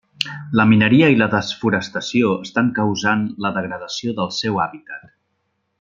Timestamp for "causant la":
2.81-3.53